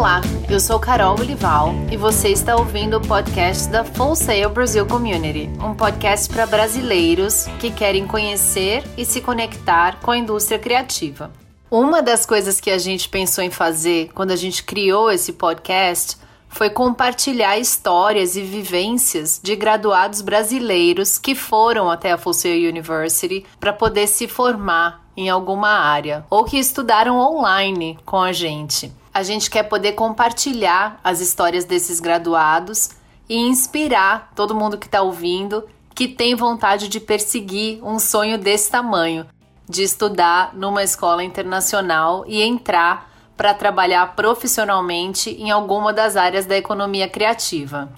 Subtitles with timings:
[0.00, 4.86] Olá, eu sou Carol Olival e você está ouvindo o podcast da Full Sail Brasil
[4.86, 11.30] Community, um podcast para brasileiros que querem conhecer e se conectar com a indústria criativa.
[11.70, 16.16] Uma das coisas que a gente pensou em fazer quando a gente criou esse podcast
[16.48, 23.44] foi compartilhar histórias e vivências de graduados brasileiros que foram até a Full Sail University
[23.60, 28.98] para poder se formar em alguma área ou que estudaram online com a gente.
[29.12, 32.90] A gente quer poder compartilhar as histórias desses graduados
[33.28, 35.64] e inspirar todo mundo que está ouvindo
[35.94, 39.26] que tem vontade de perseguir um sonho desse tamanho,
[39.68, 46.56] de estudar numa escola internacional e entrar para trabalhar profissionalmente em alguma das áreas da
[46.56, 47.92] economia criativa.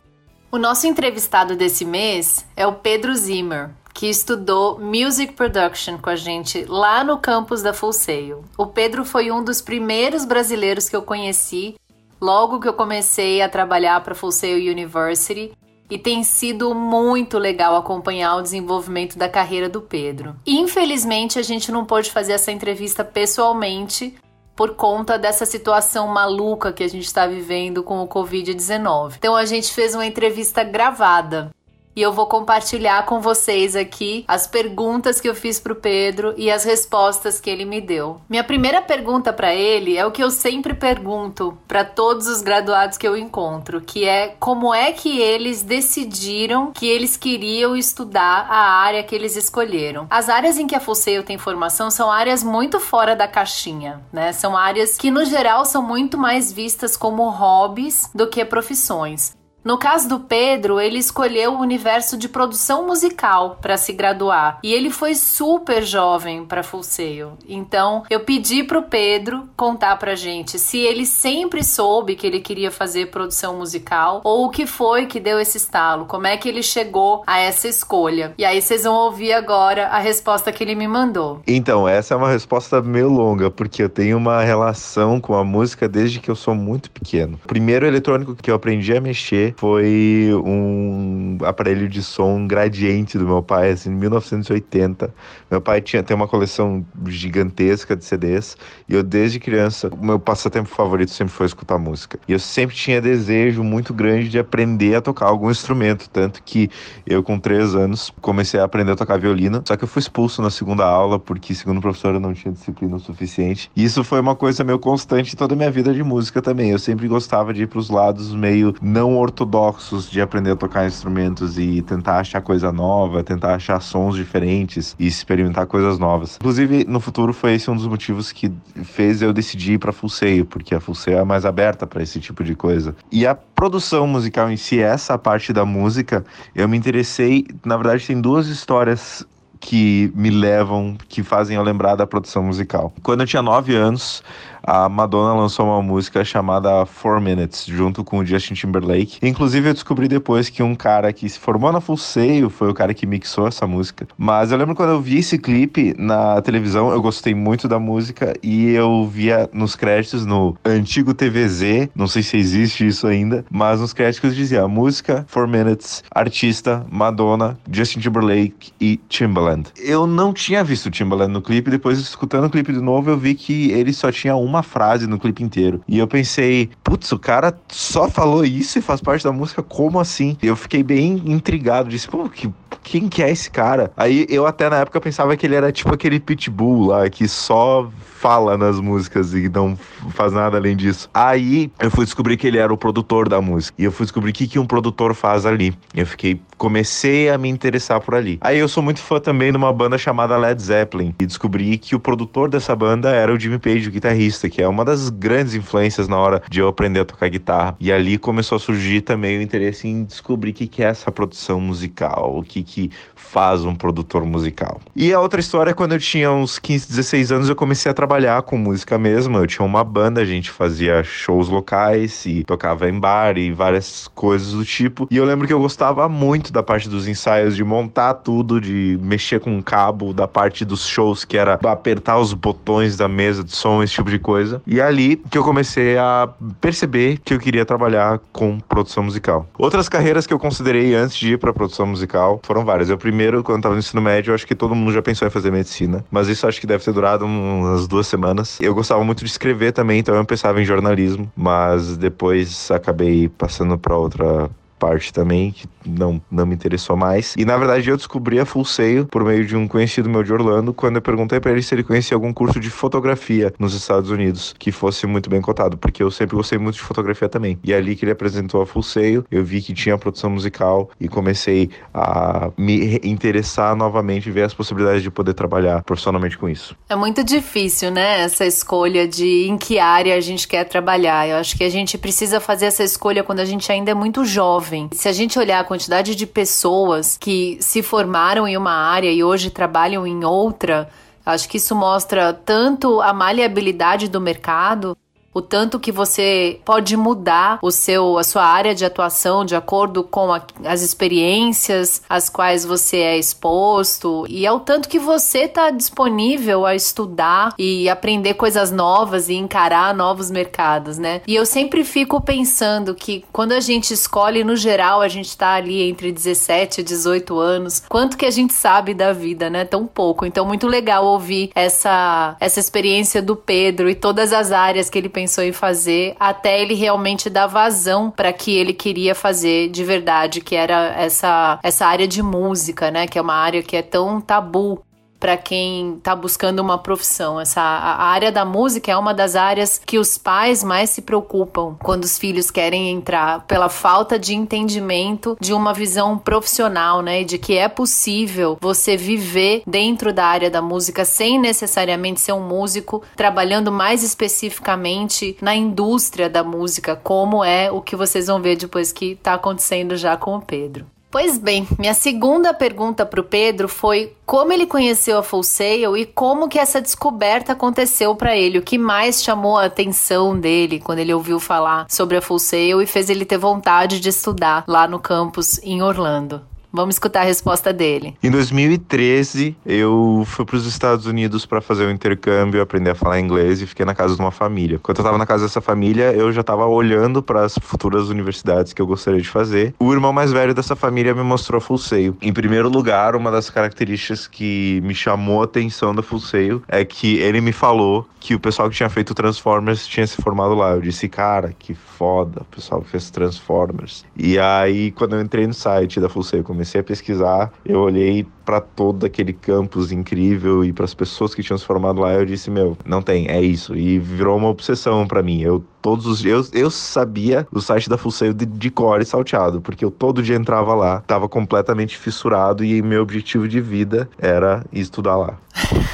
[0.50, 6.16] O nosso entrevistado desse mês é o Pedro Zimmer, que estudou Music Production com a
[6.16, 8.44] gente lá no campus da Full Sail.
[8.56, 11.76] O Pedro foi um dos primeiros brasileiros que eu conheci
[12.20, 15.52] logo que eu comecei a trabalhar para Full Sail University
[15.90, 20.36] e tem sido muito legal acompanhar o desenvolvimento da carreira do Pedro.
[20.46, 24.14] Infelizmente, a gente não pôde fazer essa entrevista pessoalmente
[24.56, 29.16] por conta dessa situação maluca que a gente está vivendo com o Covid-19.
[29.18, 31.50] Então, a gente fez uma entrevista gravada
[31.94, 36.50] e eu vou compartilhar com vocês aqui as perguntas que eu fiz pro Pedro e
[36.50, 38.20] as respostas que ele me deu.
[38.28, 42.96] Minha primeira pergunta para ele é o que eu sempre pergunto para todos os graduados
[42.96, 48.80] que eu encontro, que é como é que eles decidiram que eles queriam estudar a
[48.82, 50.06] área que eles escolheram.
[50.10, 54.32] As áreas em que a Fuseio tem formação são áreas muito fora da caixinha, né?
[54.32, 59.34] São áreas que no geral são muito mais vistas como hobbies do que profissões.
[59.64, 64.72] No caso do Pedro, ele escolheu o universo de produção musical para se graduar e
[64.74, 67.32] ele foi super jovem para Full Sail.
[67.48, 72.72] Então, eu pedi pro Pedro contar pra gente se ele sempre soube que ele queria
[72.72, 76.62] fazer produção musical ou o que foi que deu esse estalo, como é que ele
[76.62, 78.34] chegou a essa escolha.
[78.36, 81.40] E aí vocês vão ouvir agora a resposta que ele me mandou.
[81.46, 85.88] Então, essa é uma resposta meio longa, porque eu tenho uma relação com a música
[85.88, 87.38] desde que eu sou muito pequeno.
[87.44, 93.26] O primeiro eletrônico que eu aprendi a mexer foi um aparelho de som gradiente do
[93.26, 95.12] meu pai, assim, em 1980.
[95.50, 98.56] Meu pai tinha tem uma coleção gigantesca de CDs
[98.88, 102.18] e eu desde criança, o meu passatempo favorito sempre foi escutar música.
[102.26, 106.70] E eu sempre tinha desejo muito grande de aprender a tocar algum instrumento, tanto que
[107.06, 110.42] eu com três anos comecei a aprender a tocar violino, só que eu fui expulso
[110.42, 113.70] na segunda aula porque segundo o professor eu não tinha disciplina o suficiente.
[113.76, 116.70] E isso foi uma coisa meio constante toda a minha vida de música também.
[116.70, 120.56] Eu sempre gostava de ir para os lados meio não ortodoxos ortodoxos de aprender a
[120.56, 126.36] tocar instrumentos e tentar achar coisa nova, tentar achar sons diferentes e experimentar coisas novas.
[126.36, 130.08] Inclusive, no futuro foi esse um dos motivos que fez eu decidir ir para Full
[130.08, 132.94] Sail, porque a Full Sail é mais aberta para esse tipo de coisa.
[133.10, 136.24] E a produção musical em si, essa parte da música,
[136.54, 139.26] eu me interessei, na verdade tem duas histórias
[139.62, 142.92] que me levam, que fazem eu lembrar da produção musical.
[143.00, 144.22] Quando eu tinha nove anos,
[144.62, 149.18] a Madonna lançou uma música chamada Four Minutes, junto com o Justin Timberlake.
[149.22, 152.74] Inclusive, eu descobri depois que um cara que se formou na Full Sail foi o
[152.74, 154.06] cara que mixou essa música.
[154.16, 158.34] Mas eu lembro quando eu vi esse clipe na televisão, eu gostei muito da música
[158.42, 163.80] e eu via nos créditos no antigo TVZ, não sei se existe isso ainda, mas
[163.80, 169.70] nos créditos dizia música Four Minutes, artista Madonna, Justin Timberlake e Timbaland.
[169.76, 173.34] Eu não tinha visto Timbaland no clipe, depois escutando o clipe de novo, eu vi
[173.34, 175.80] que ele só tinha uma uma frase no clipe inteiro.
[175.88, 179.98] E eu pensei, putz, o cara só falou isso e faz parte da música, como
[179.98, 180.36] assim?
[180.42, 182.52] Eu fiquei bem intrigado, disse, pô, que,
[182.82, 183.90] quem que é esse cara?
[183.96, 187.90] Aí eu até na época pensava que ele era tipo aquele pitbull lá, que só
[188.22, 189.76] fala nas músicas e não
[190.10, 191.10] faz nada além disso.
[191.12, 193.74] Aí eu fui descobrir que ele era o produtor da música.
[193.76, 195.76] E eu fui descobrir o que, que um produtor faz ali.
[195.92, 198.38] Eu fiquei, comecei a me interessar por ali.
[198.40, 201.12] Aí eu sou muito fã também de uma banda chamada Led Zeppelin.
[201.20, 204.68] E descobri que o produtor dessa banda era o Jimmy Page, o guitarrista, que é
[204.68, 207.76] uma das grandes influências na hora de eu aprender a tocar guitarra.
[207.80, 211.10] E ali começou a surgir também o interesse em descobrir o que, que é essa
[211.10, 214.80] produção musical, o que, que faz um produtor musical.
[214.94, 217.94] E a outra história é quando eu tinha uns 15, 16 anos, eu comecei a
[217.94, 219.38] trabalhar trabalhar com música mesmo.
[219.38, 224.06] Eu tinha uma banda, a gente fazia shows locais e tocava em bar e várias
[224.14, 225.08] coisas do tipo.
[225.10, 228.98] E eu lembro que eu gostava muito da parte dos ensaios, de montar tudo, de
[229.00, 233.42] mexer com o cabo, da parte dos shows, que era apertar os botões da mesa
[233.42, 234.60] de som, esse tipo de coisa.
[234.66, 236.28] E é ali que eu comecei a
[236.60, 239.48] perceber que eu queria trabalhar com produção musical.
[239.56, 242.90] Outras carreiras que eu considerei antes de ir para produção musical foram várias.
[242.90, 245.30] Eu primeiro, quando tava no ensino médio, eu acho que todo mundo já pensou em
[245.30, 248.58] fazer medicina, mas isso acho que deve ter durado umas duas semanas.
[248.60, 253.78] Eu gostava muito de escrever também, então eu pensava em jornalismo, mas depois acabei passando
[253.78, 254.50] para outra
[254.82, 257.36] parte também, que não, não me interessou mais.
[257.38, 260.32] E na verdade eu descobri a Full Sail por meio de um conhecido meu de
[260.32, 264.10] Orlando, quando eu perguntei para ele se ele conhecia algum curso de fotografia nos Estados
[264.10, 267.60] Unidos que fosse muito bem cotado, porque eu sempre gostei muito de fotografia também.
[267.62, 271.06] E ali que ele apresentou a Full Sail, eu vi que tinha produção musical e
[271.06, 276.74] comecei a me interessar novamente e ver as possibilidades de poder trabalhar profissionalmente com isso.
[276.88, 281.28] É muito difícil, né, essa escolha de em que área a gente quer trabalhar.
[281.28, 284.24] Eu acho que a gente precisa fazer essa escolha quando a gente ainda é muito
[284.24, 284.88] jovem jovem.
[284.92, 289.22] Se a gente olhar a quantidade de pessoas que se formaram em uma área e
[289.22, 290.88] hoje trabalham em outra,
[291.24, 294.96] acho que isso mostra tanto a maleabilidade do mercado
[295.34, 300.04] o tanto que você pode mudar o seu a sua área de atuação de acordo
[300.04, 305.44] com a, as experiências às quais você é exposto e é o tanto que você
[305.44, 311.22] está disponível a estudar e aprender coisas novas e encarar novos mercados, né?
[311.26, 315.54] E eu sempre fico pensando que quando a gente escolhe no geral a gente está
[315.54, 319.64] ali entre 17 e 18 anos, quanto que a gente sabe da vida, né?
[319.64, 320.26] Tão pouco.
[320.26, 325.08] Então muito legal ouvir essa essa experiência do Pedro e todas as áreas que ele
[325.08, 329.84] pensou pensou em fazer até ele realmente dar vazão para que ele queria fazer de
[329.84, 333.82] verdade, que era essa essa área de música, né, que é uma área que é
[333.82, 334.84] tão tabu
[335.22, 337.40] para quem está buscando uma profissão.
[337.40, 341.76] Essa a área da música é uma das áreas que os pais mais se preocupam
[341.80, 347.38] quando os filhos querem entrar pela falta de entendimento de uma visão profissional, né, de
[347.38, 353.00] que é possível você viver dentro da área da música sem necessariamente ser um músico,
[353.14, 358.90] trabalhando mais especificamente na indústria da música, como é o que vocês vão ver depois
[358.90, 360.84] que está acontecendo já com o Pedro.
[361.12, 365.94] Pois bem, minha segunda pergunta para o Pedro foi como ele conheceu a Full Sail
[365.94, 370.80] e como que essa descoberta aconteceu para ele, o que mais chamou a atenção dele
[370.80, 374.64] quando ele ouviu falar sobre a Full Sail e fez ele ter vontade de estudar
[374.66, 376.50] lá no campus em Orlando.
[376.72, 378.16] Vamos escutar a resposta dele.
[378.22, 383.20] Em 2013, eu fui para os Estados Unidos para fazer um intercâmbio, aprender a falar
[383.20, 384.78] inglês e fiquei na casa de uma família.
[384.78, 388.72] Quando eu estava na casa dessa família, eu já estava olhando para as futuras universidades
[388.72, 389.74] que eu gostaria de fazer.
[389.78, 392.16] O irmão mais velho dessa família me mostrou a Full Sail.
[392.22, 396.86] Em primeiro lugar, uma das características que me chamou a atenção da Full Sail é
[396.86, 400.70] que ele me falou que o pessoal que tinha feito Transformers tinha se formado lá.
[400.70, 404.04] Eu disse, cara, que foda, o pessoal que fez Transformers.
[404.16, 408.24] E aí, quando eu entrei no site da Full Sail, comecei a pesquisar, eu olhei
[408.44, 412.24] para todo aquele campus incrível e para as pessoas que tinham se formado lá, eu
[412.24, 413.76] disse, meu, não tem, é isso.
[413.76, 415.42] E virou uma obsessão para mim.
[415.42, 419.00] Eu todos os dias, eu, eu sabia o site da Full Sail de, de cor
[419.00, 423.60] e salteado, porque eu todo dia entrava lá, tava completamente fissurado e meu objetivo de
[423.60, 425.38] vida era estudar lá.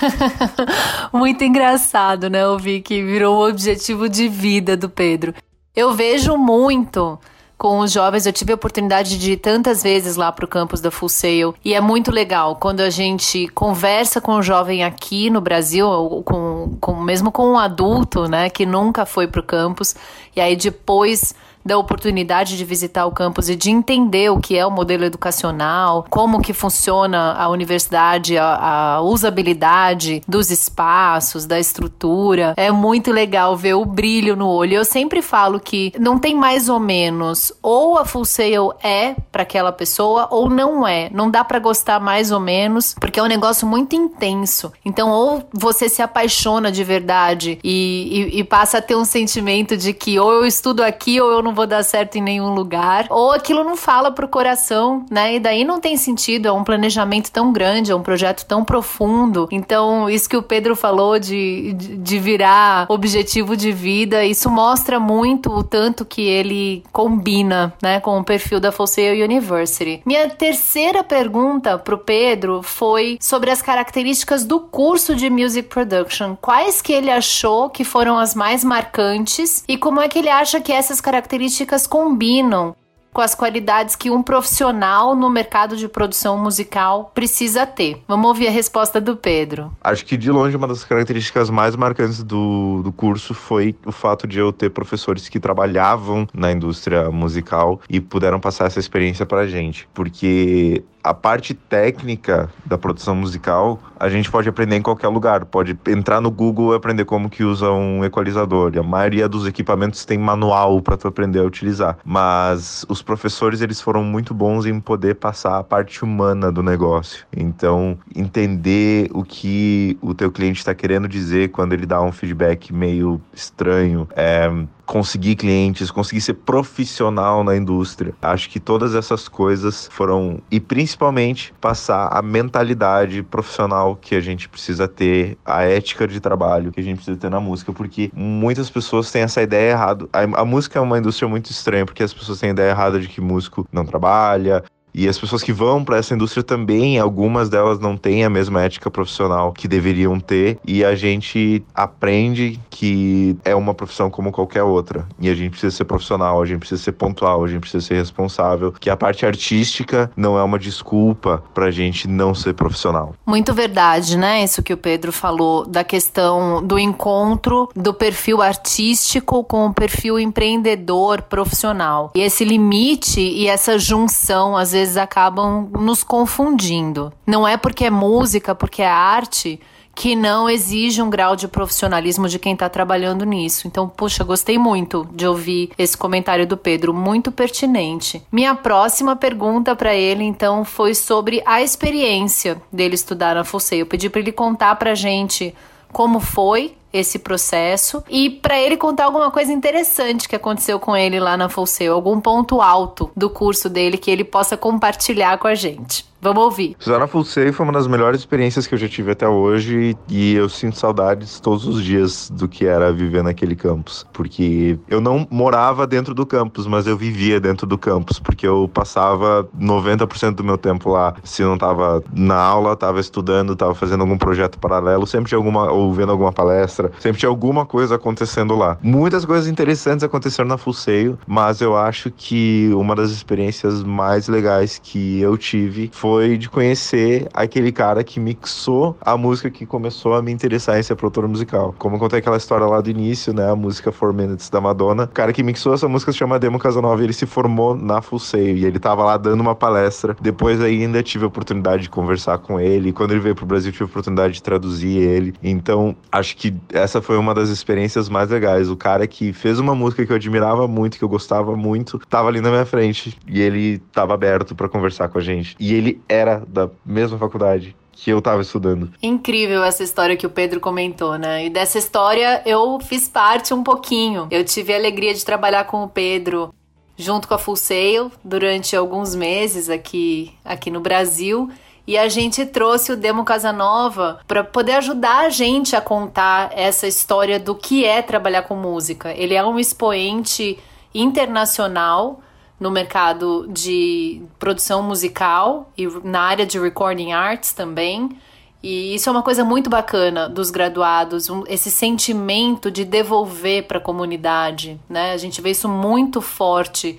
[1.12, 2.46] Muito engraçado, né?
[2.46, 5.32] Ouvir que virou o objetivo de vida do Pedro.
[5.74, 7.18] Eu vejo muito
[7.58, 8.24] com os jovens.
[8.24, 11.54] Eu tive a oportunidade de ir tantas vezes lá para o campus da Full Sail
[11.64, 16.22] e é muito legal quando a gente conversa com um jovem aqui no Brasil, ou
[16.22, 19.96] com, com mesmo com um adulto, né, que nunca foi para o campus
[20.36, 21.34] e aí depois
[21.68, 26.06] da oportunidade de visitar o campus e de entender o que é o modelo educacional,
[26.08, 32.54] como que funciona a universidade, a, a usabilidade dos espaços, da estrutura.
[32.56, 34.76] É muito legal ver o brilho no olho.
[34.76, 39.42] Eu sempre falo que não tem mais ou menos, ou a Full Sail é para
[39.42, 41.10] aquela pessoa ou não é.
[41.12, 44.72] Não dá para gostar mais ou menos, porque é um negócio muito intenso.
[44.82, 49.76] Então, ou você se apaixona de verdade e, e, e passa a ter um sentimento
[49.76, 53.06] de que ou eu estudo aqui ou eu não vou dar certo em nenhum lugar,
[53.10, 55.34] ou aquilo não fala pro coração, né?
[55.34, 59.48] E daí não tem sentido, é um planejamento tão grande, é um projeto tão profundo.
[59.50, 65.50] Então, isso que o Pedro falou de, de virar objetivo de vida, isso mostra muito
[65.50, 70.00] o tanto que ele combina, né, com o perfil da Fosseio University.
[70.06, 76.36] Minha terceira pergunta pro Pedro foi sobre as características do curso de Music Production.
[76.40, 80.60] Quais que ele achou que foram as mais marcantes e como é que ele acha
[80.60, 82.76] que essas características características combinam
[83.10, 88.02] com as qualidades que um profissional no mercado de produção musical precisa ter.
[88.06, 89.72] Vamos ouvir a resposta do Pedro.
[89.82, 94.26] Acho que de longe uma das características mais marcantes do, do curso foi o fato
[94.26, 99.46] de eu ter professores que trabalhavam na indústria musical e puderam passar essa experiência pra
[99.46, 99.88] gente.
[99.94, 105.46] Porque a parte técnica da produção musical a gente pode aprender em qualquer lugar.
[105.46, 108.72] Pode entrar no Google e aprender como que usa um equalizador.
[108.74, 111.98] E a maioria dos equipamentos tem manual para tu aprender a utilizar.
[112.04, 117.26] Mas os professores eles foram muito bons em poder passar a parte humana do negócio.
[117.34, 122.72] Então entender o que o teu cliente está querendo dizer quando ele dá um feedback
[122.72, 124.06] meio estranho.
[124.14, 124.50] É,
[124.88, 128.14] conseguir clientes, conseguir ser profissional na indústria.
[128.22, 134.48] Acho que todas essas coisas foram e principalmente passar a mentalidade profissional que a gente
[134.48, 138.70] precisa ter, a ética de trabalho que a gente precisa ter na música, porque muitas
[138.70, 140.08] pessoas têm essa ideia errada.
[140.10, 142.98] A, a música é uma indústria muito estranha, porque as pessoas têm a ideia errada
[142.98, 144.64] de que músico não trabalha,
[144.98, 148.64] e as pessoas que vão para essa indústria também, algumas delas não têm a mesma
[148.64, 154.64] ética profissional que deveriam ter, e a gente aprende que é uma profissão como qualquer
[154.64, 155.06] outra.
[155.20, 157.94] E a gente precisa ser profissional, a gente precisa ser pontual, a gente precisa ser
[157.94, 163.14] responsável, que a parte artística não é uma desculpa pra gente não ser profissional.
[163.24, 164.42] Muito verdade, né?
[164.42, 170.18] Isso que o Pedro falou da questão do encontro do perfil artístico com o perfil
[170.18, 172.10] empreendedor profissional.
[172.16, 177.12] E esse limite e essa junção às vezes vezes acabam nos confundindo.
[177.26, 179.60] Não é porque é música, porque é arte
[179.94, 183.66] que não exige um grau de profissionalismo de quem está trabalhando nisso.
[183.66, 188.22] Então, puxa, gostei muito de ouvir esse comentário do Pedro, muito pertinente.
[188.30, 193.80] Minha próxima pergunta para ele, então, foi sobre a experiência dele estudar na FUSEI.
[193.80, 195.52] Eu pedi para ele contar para gente
[195.92, 201.20] como foi esse processo e para ele contar alguma coisa interessante que aconteceu com ele
[201.20, 205.54] lá na Folseu, algum ponto alto do curso dele que ele possa compartilhar com a
[205.54, 206.07] gente.
[206.20, 206.74] Vamos ouvir.
[206.76, 209.96] Estudar na Full Sail foi uma das melhores experiências que eu já tive até hoje
[210.08, 214.04] e eu sinto saudades todos os dias do que era viver naquele campus.
[214.12, 218.68] Porque eu não morava dentro do campus, mas eu vivia dentro do campus, porque eu
[218.74, 221.14] passava 90% do meu tempo lá.
[221.22, 225.70] Se não estava na aula, estava estudando, estava fazendo algum projeto paralelo, sempre tinha alguma,
[225.70, 228.76] ou vendo alguma palestra, sempre tinha alguma coisa acontecendo lá.
[228.82, 234.26] Muitas coisas interessantes aconteceram na Full Sail, mas eu acho que uma das experiências mais
[234.26, 239.66] legais que eu tive foi foi de conhecer aquele cara que mixou a música que
[239.66, 241.74] começou a me interessar em ser produtor musical.
[241.76, 243.50] Como eu contei aquela história lá do início, né?
[243.50, 245.04] A música Four Minutes da Madonna.
[245.04, 248.00] O cara que mixou essa música se chama Demo Casanova e ele se formou na
[248.00, 248.56] Full Sail.
[248.56, 250.16] E ele tava lá dando uma palestra.
[250.18, 252.90] Depois ainda tive a oportunidade de conversar com ele.
[252.90, 255.34] Quando ele veio pro Brasil, tive a oportunidade de traduzir ele.
[255.42, 258.70] Então, acho que essa foi uma das experiências mais legais.
[258.70, 262.28] O cara que fez uma música que eu admirava muito, que eu gostava muito, tava
[262.28, 263.14] ali na minha frente.
[263.28, 265.54] E ele tava aberto para conversar com a gente.
[265.60, 268.92] E ele era da mesma faculdade que eu tava estudando.
[269.02, 271.46] Incrível essa história que o Pedro comentou, né?
[271.46, 274.28] E dessa história eu fiz parte um pouquinho.
[274.30, 276.54] Eu tive a alegria de trabalhar com o Pedro
[276.96, 281.50] junto com a Full Sail durante alguns meses aqui, aqui no Brasil.
[281.86, 286.86] E a gente trouxe o Demo Casanova para poder ajudar a gente a contar essa
[286.86, 289.12] história do que é trabalhar com música.
[289.12, 290.58] Ele é um expoente
[290.94, 292.20] internacional
[292.58, 298.18] no mercado de produção musical e na área de recording arts também.
[298.60, 303.78] E isso é uma coisa muito bacana dos graduados, um, esse sentimento de devolver para
[303.78, 305.12] a comunidade, né?
[305.12, 306.98] A gente vê isso muito forte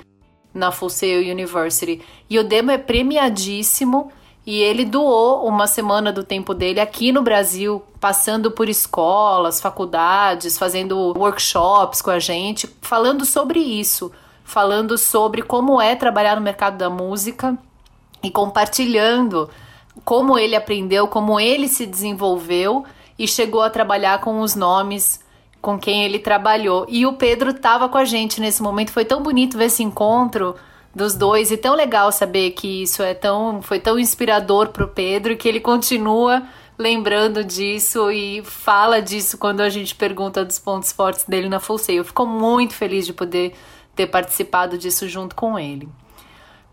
[0.54, 2.02] na Full Sail University.
[2.30, 4.10] E o demo é premiadíssimo
[4.46, 10.58] e ele doou uma semana do tempo dele aqui no Brasil, passando por escolas, faculdades,
[10.58, 14.10] fazendo workshops com a gente, falando sobre isso
[14.50, 17.56] falando sobre como é trabalhar no mercado da música
[18.24, 19.48] e compartilhando
[20.04, 22.84] como ele aprendeu, como ele se desenvolveu
[23.18, 25.24] e chegou a trabalhar com os nomes
[25.62, 26.88] com quem ele trabalhou.
[26.90, 28.92] E o Pedro estava com a gente nesse momento.
[28.92, 30.56] Foi tão bonito ver esse encontro
[30.96, 34.88] dos dois e tão legal saber que isso é tão foi tão inspirador para o
[34.88, 36.42] Pedro que ele continua
[36.76, 41.78] lembrando disso e fala disso quando a gente pergunta dos pontos fortes dele na Full
[41.78, 42.04] Sail.
[42.18, 43.54] Eu muito feliz de poder
[44.00, 45.90] ter participado disso junto com ele.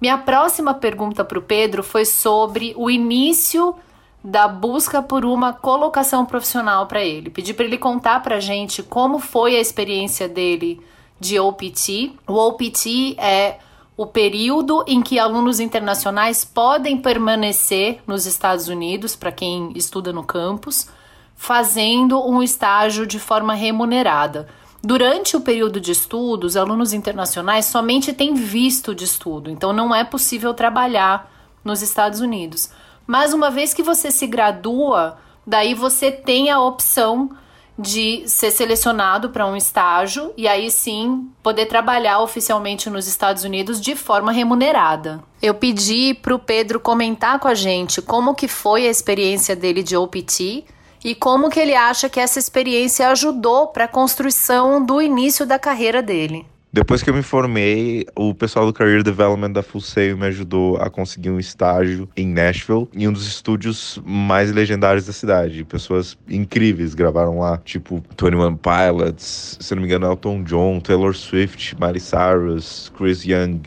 [0.00, 3.74] Minha próxima pergunta para o Pedro foi sobre o início
[4.22, 7.28] da busca por uma colocação profissional para ele.
[7.28, 10.80] Pedi para ele contar para a gente como foi a experiência dele
[11.18, 12.12] de OPT.
[12.28, 13.58] O OPT é
[13.96, 20.22] o período em que alunos internacionais podem permanecer nos Estados Unidos, para quem estuda no
[20.22, 20.88] campus,
[21.34, 24.46] fazendo um estágio de forma remunerada.
[24.86, 29.92] Durante o período de estudo, os alunos internacionais somente têm visto de estudo, então não
[29.92, 31.28] é possível trabalhar
[31.64, 32.70] nos Estados Unidos.
[33.04, 37.30] Mas uma vez que você se gradua, daí você tem a opção
[37.76, 43.80] de ser selecionado para um estágio e aí sim poder trabalhar oficialmente nos Estados Unidos
[43.80, 45.20] de forma remunerada.
[45.42, 49.82] Eu pedi para o Pedro comentar com a gente como que foi a experiência dele
[49.82, 50.64] de OPT
[51.06, 55.56] e como que ele acha que essa experiência ajudou para a construção do início da
[55.56, 56.44] carreira dele.
[56.72, 60.78] Depois que eu me formei, o pessoal do Career Development da Full Sail me ajudou
[60.78, 65.64] a conseguir um estágio em Nashville, em um dos estúdios mais legendários da cidade.
[65.64, 71.76] Pessoas incríveis gravaram lá, tipo 21 Pilots, se não me engano, Elton John, Taylor Swift,
[71.80, 73.60] Miley Cyrus, Chris Young,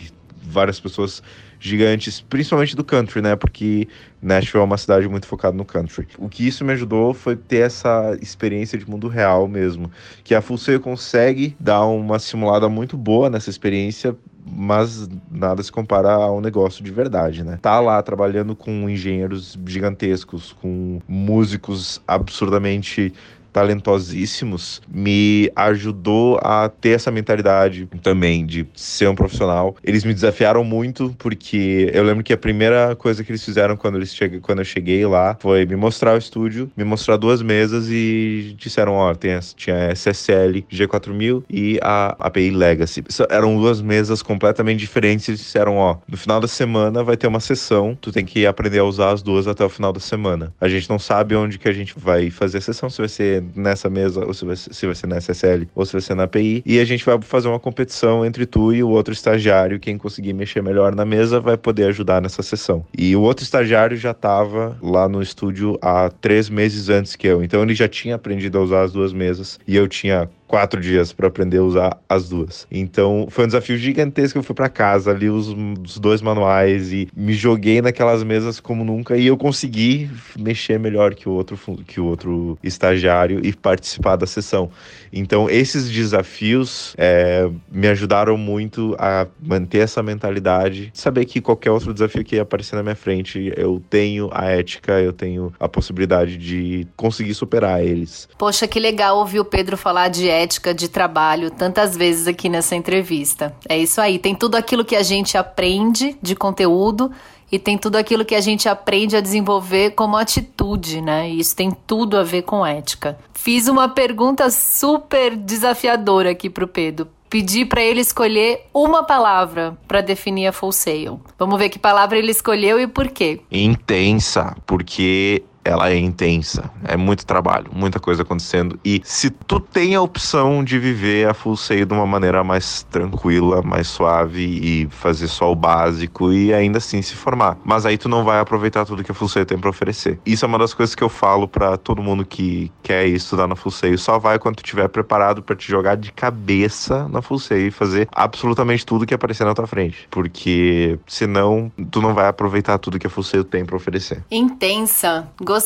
[0.44, 1.24] várias pessoas
[1.60, 3.36] gigantes, principalmente do country, né?
[3.36, 3.88] Porque
[4.22, 6.08] Nashville é uma cidade muito focada no country.
[6.18, 9.92] O que isso me ajudou foi ter essa experiência de mundo real mesmo,
[10.24, 14.16] que a Full Sail consegue dar uma simulada muito boa nessa experiência
[14.52, 17.60] mas nada se compara ao negócio de verdade, né?
[17.62, 23.14] Tá lá trabalhando com engenheiros gigantescos, com músicos absurdamente
[23.52, 29.76] talentosíssimos, me ajudou a ter essa mentalidade também de ser um profissional.
[29.84, 33.98] Eles me desafiaram muito porque eu lembro que a primeira coisa que eles fizeram quando
[33.98, 34.40] eles che...
[34.40, 38.94] quando eu cheguei lá foi me mostrar o estúdio, me mostrar duas mesas e disseram,
[38.94, 43.04] ó, tem tinha SSL G4000 e a API Legacy.
[43.30, 47.40] Eram duas mesas completamente diferentes e disseram, ó, no final da semana vai ter uma
[47.40, 50.54] sessão, tu tem que aprender a usar as duas até o final da semana.
[50.60, 53.39] A gente não sabe onde que a gente vai fazer a sessão, se vai ser
[53.56, 56.24] nessa mesa, ou se vai, se vai ser na SSL, ou se vai ser na
[56.24, 56.64] API.
[56.66, 59.80] E a gente vai fazer uma competição entre tu e o outro estagiário.
[59.80, 62.86] Quem conseguir mexer melhor na mesa vai poder ajudar nessa sessão.
[62.98, 67.44] E o outro estagiário já estava lá no estúdio há três meses antes que eu.
[67.44, 71.14] Então ele já tinha aprendido a usar as duas mesas e eu tinha quatro dias
[71.14, 72.68] para aprender a usar as duas.
[72.72, 74.40] Então foi um desafio gigantesco.
[74.40, 78.84] Eu fui para casa, li os, os, dois manuais e me joguei naquelas mesas como
[78.84, 84.16] nunca e eu consegui mexer melhor que o outro que o outro estagiário e participar
[84.16, 84.72] da sessão.
[85.14, 91.94] Então esses desafios é, me ajudaram muito a manter essa mentalidade, saber que qualquer outro
[91.94, 96.88] desafio que aparecer na minha frente, eu tenho a ética, eu tenho a possibilidade de
[96.98, 98.28] conseguir superar eles.
[98.36, 102.76] Poxa, que legal ouvir o Pedro falar de ética de trabalho tantas vezes aqui nessa
[102.76, 103.56] entrevista.
[103.68, 107.12] É isso aí, tem tudo aquilo que a gente aprende de conteúdo
[107.52, 111.30] e tem tudo aquilo que a gente aprende a desenvolver como atitude, né?
[111.30, 113.18] E isso tem tudo a ver com ética.
[113.34, 117.08] Fiz uma pergunta super desafiadora aqui pro Pedro.
[117.30, 121.20] Pedi para ele escolher uma palavra para definir a full sale.
[121.38, 123.42] Vamos ver que palavra ele escolheu e por quê.
[123.52, 126.70] Intensa, porque ela é intensa.
[126.84, 128.80] É muito trabalho, muita coisa acontecendo.
[128.84, 132.84] E se tu tem a opção de viver a full sail de uma maneira mais
[132.90, 137.58] tranquila, mais suave e fazer só o básico e ainda assim se formar.
[137.64, 140.20] Mas aí tu não vai aproveitar tudo que a full sail tem para oferecer.
[140.26, 143.56] Isso é uma das coisas que eu falo para todo mundo que quer estudar na
[143.56, 143.98] full sail.
[143.98, 147.72] Só vai quando tu estiver preparado para te jogar de cabeça na full sail e
[147.72, 150.08] fazer absolutamente tudo que aparecer na tua frente.
[150.10, 154.24] Porque senão tu não vai aproveitar tudo que a full sail tem para oferecer.
[154.32, 155.59] Intensa Gostei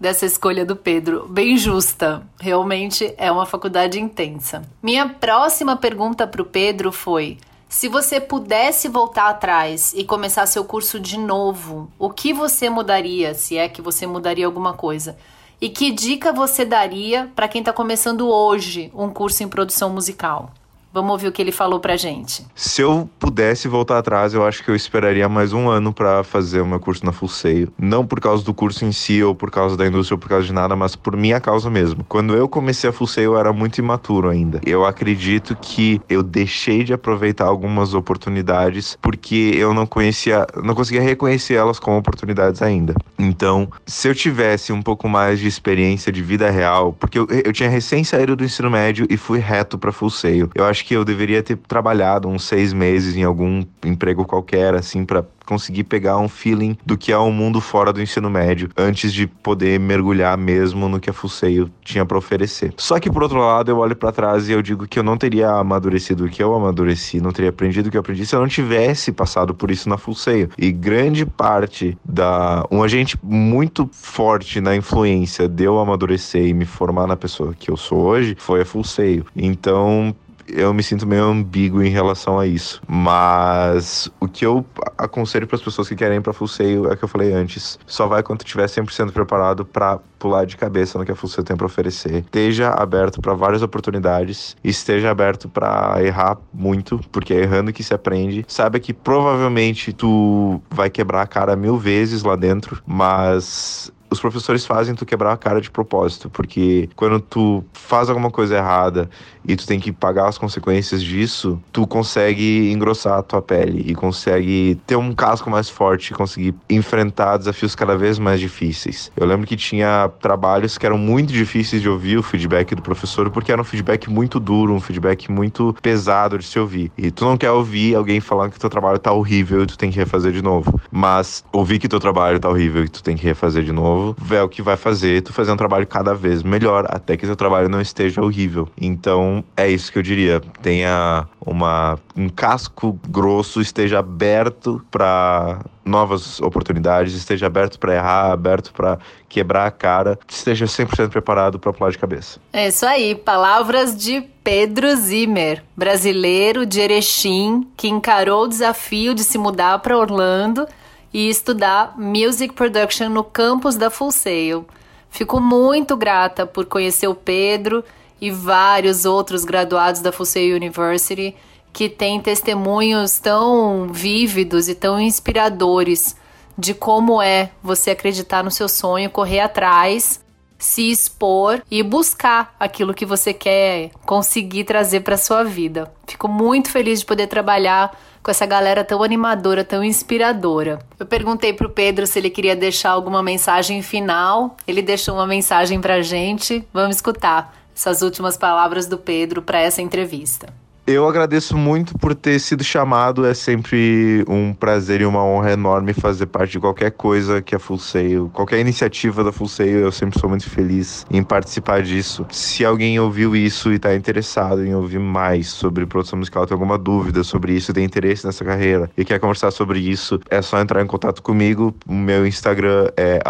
[0.00, 2.26] dessa escolha do Pedro, bem justa.
[2.40, 4.62] Realmente é uma faculdade intensa.
[4.82, 10.64] Minha próxima pergunta para o Pedro foi: se você pudesse voltar atrás e começar seu
[10.64, 15.16] curso de novo, o que você mudaria, se é que você mudaria alguma coisa?
[15.60, 20.50] E que dica você daria para quem está começando hoje um curso em produção musical?
[20.96, 22.46] Vamos ouvir o que ele falou pra gente.
[22.54, 26.62] Se eu pudesse voltar atrás, eu acho que eu esperaria mais um ano para fazer
[26.62, 27.68] o meu curso na Full Sail.
[27.78, 30.46] Não por causa do curso em si, ou por causa da indústria, ou por causa
[30.46, 32.02] de nada, mas por minha causa mesmo.
[32.08, 34.58] Quando eu comecei a Full Sail, eu era muito imaturo ainda.
[34.64, 41.02] Eu acredito que eu deixei de aproveitar algumas oportunidades porque eu não conhecia, não conseguia
[41.02, 42.94] reconhecer elas como oportunidades ainda.
[43.18, 47.52] Então, se eu tivesse um pouco mais de experiência de vida real, porque eu, eu
[47.52, 50.50] tinha recém saído do ensino médio e fui reto para Full Sail.
[50.54, 55.04] Eu acho que eu deveria ter trabalhado uns seis meses em algum emprego qualquer, assim,
[55.04, 58.68] para conseguir pegar um feeling do que é o um mundo fora do ensino médio
[58.76, 62.72] antes de poder mergulhar mesmo no que a Fuseio tinha para oferecer.
[62.76, 65.16] Só que por outro lado, eu olho para trás e eu digo que eu não
[65.16, 68.40] teria amadurecido o que eu amadureci, não teria aprendido o que eu aprendi se eu
[68.40, 70.50] não tivesse passado por isso na Fuseio.
[70.56, 76.64] E grande parte da um agente muito forte na influência de eu amadurecer e me
[76.64, 79.24] formar na pessoa que eu sou hoje foi a Fuseio.
[79.34, 80.14] Então,
[80.48, 82.82] eu me sinto meio ambíguo em relação a isso.
[82.86, 84.64] Mas o que eu
[84.96, 87.32] aconselho para as pessoas que querem ir para full sail é o que eu falei
[87.32, 87.78] antes.
[87.86, 91.44] Só vai quando tiver 100% preparado para pular de cabeça no que a full sail
[91.44, 92.16] tem para oferecer.
[92.16, 97.94] Esteja aberto para várias oportunidades esteja aberto para errar muito, porque é errando que se
[97.94, 98.44] aprende.
[98.48, 104.64] Saiba que provavelmente tu vai quebrar a cara mil vezes lá dentro, mas os professores
[104.64, 109.08] fazem tu quebrar a cara de propósito, porque quando tu faz alguma coisa errada
[109.46, 113.94] e tu tem que pagar as consequências disso, tu consegue engrossar a tua pele e
[113.94, 119.10] consegue ter um casco mais forte, conseguir enfrentar desafios cada vez mais difíceis.
[119.16, 123.30] Eu lembro que tinha trabalhos que eram muito difíceis de ouvir o feedback do professor,
[123.30, 126.90] porque era um feedback muito duro, um feedback muito pesado de se ouvir.
[126.96, 129.90] E tu não quer ouvir alguém falando que teu trabalho tá horrível e tu tem
[129.90, 130.80] que refazer de novo.
[130.90, 134.42] Mas ouvir que teu trabalho tá horrível e tu tem que refazer de novo, é
[134.42, 137.68] o que vai fazer tu fazer um trabalho cada vez melhor, até que teu trabalho
[137.68, 138.68] não esteja horrível.
[138.80, 140.40] Então, é isso que eu diria.
[140.62, 148.72] Tenha uma, um casco grosso, esteja aberto para novas oportunidades, esteja aberto para errar, aberto
[148.72, 152.40] para quebrar a cara, esteja 100% preparado para pular de cabeça.
[152.52, 159.22] É isso aí, palavras de Pedro Zimmer, brasileiro de Erechim, que encarou o desafio de
[159.22, 160.66] se mudar para Orlando
[161.12, 164.66] e estudar Music Production no campus da Full Sail.
[165.08, 167.82] Fico muito grata por conhecer o Pedro
[168.20, 171.34] e vários outros graduados da Full Sail University
[171.72, 176.16] que têm testemunhos tão vívidos e tão inspiradores
[176.56, 180.24] de como é você acreditar no seu sonho, correr atrás,
[180.58, 185.92] se expor e buscar aquilo que você quer conseguir trazer para sua vida.
[186.06, 190.78] Fico muito feliz de poder trabalhar com essa galera tão animadora, tão inspiradora.
[190.98, 194.56] Eu perguntei pro Pedro se ele queria deixar alguma mensagem final.
[194.66, 196.66] Ele deixou uma mensagem pra gente.
[196.72, 200.48] Vamos escutar essas últimas palavras do Pedro para essa entrevista.
[200.86, 203.26] Eu agradeço muito por ter sido chamado.
[203.26, 207.58] É sempre um prazer e uma honra enorme fazer parte de qualquer coisa que a
[207.58, 212.24] Full Sail, qualquer iniciativa da Full Sail, eu sempre sou muito feliz em participar disso.
[212.30, 216.78] Se alguém ouviu isso e está interessado em ouvir mais sobre produção musical, tem alguma
[216.78, 220.80] dúvida sobre isso, tem interesse nessa carreira e quer conversar sobre isso, é só entrar
[220.84, 221.74] em contato comigo.
[221.84, 223.20] O meu Instagram é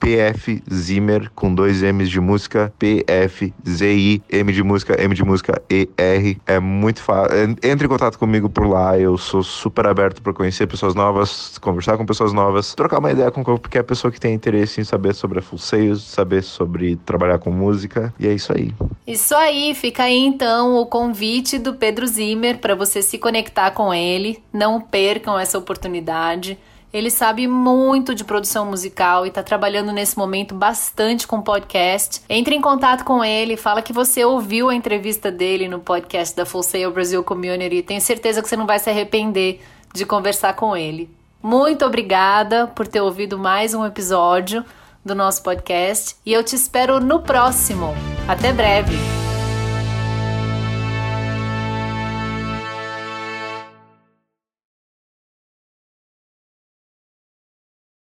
[0.00, 6.36] pfzimmer com dois M's de música, PFZI, M de música, M de música, ER.
[6.48, 7.56] É muito fácil.
[7.62, 11.96] Entre em contato comigo por lá, eu sou super aberto para conhecer pessoas novas, conversar
[11.96, 15.38] com pessoas novas, trocar uma ideia com qualquer pessoa que tenha interesse em saber sobre
[15.38, 18.12] a Full Sales, saber sobre trabalhar com música.
[18.18, 18.72] E é isso aí.
[19.06, 23.92] Isso aí, fica aí então o convite do Pedro Zimmer para você se conectar com
[23.92, 24.42] ele.
[24.52, 26.58] Não percam essa oportunidade.
[26.92, 32.22] Ele sabe muito de produção musical e está trabalhando nesse momento bastante com podcast.
[32.28, 36.44] Entre em contato com ele, fala que você ouviu a entrevista dele no podcast da
[36.44, 37.82] Full Sail Brasil Community.
[37.82, 39.60] Tenho certeza que você não vai se arrepender
[39.94, 41.08] de conversar com ele.
[41.42, 44.64] Muito obrigada por ter ouvido mais um episódio
[45.04, 47.94] do nosso podcast e eu te espero no próximo.
[48.28, 49.19] Até breve!